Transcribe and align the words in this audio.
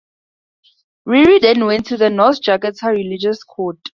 Ririe 1.11 1.41
then 1.43 1.63
went 1.63 1.85
to 1.85 1.95
the 1.95 2.09
North 2.09 2.41
Jakarta 2.41 2.87
Religious 2.89 3.43
Court. 3.43 3.77